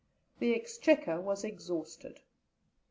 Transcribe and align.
The 0.39 0.55
exchequer 0.55 1.21
was 1.21 1.43
exhausted. 1.43 2.21